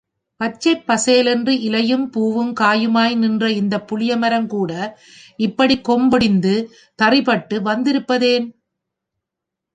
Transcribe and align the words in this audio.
பச்சைப்பசேல் 0.41 1.25
என்று 1.25 1.59
இலையும், 1.61 2.11
பூவுங், 2.11 2.53
காயுமாய் 2.59 3.15
நின்ற 3.15 3.51
இந்தப் 3.51 3.87
புளியமரங்கூட 3.87 4.71
இப்படிக் 5.39 5.85
கொம்பொடிந்து 5.89 6.55
தறிபட்டு 6.99 7.57
வந்திருப்பதேன்? 7.61 8.47